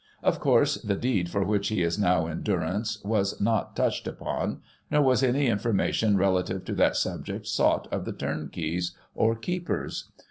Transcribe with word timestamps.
Of 0.23 0.39
course, 0.39 0.81
the 0.81 0.95
deed 0.95 1.29
for 1.29 1.43
which 1.45 1.67
he 1.67 1.83
is 1.83 1.99
now 1.99 2.25
in 2.25 2.41
durance 2.41 2.97
was 3.03 3.39
not 3.39 3.75
touched 3.75 4.07
upon; 4.07 4.61
nor 4.89 5.03
was 5.03 5.21
any 5.21 5.45
information 5.45 6.17
relative 6.17 6.65
to 6.65 6.73
that 6.73 6.95
sub 6.95 7.23
ject 7.23 7.45
sought 7.45 7.87
of 7.93 8.05
the 8.05 8.11
turnkeys, 8.13 8.95
or 9.13 9.35
keepers. 9.35 10.09